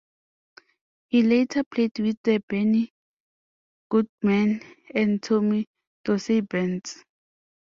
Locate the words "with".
1.99-2.17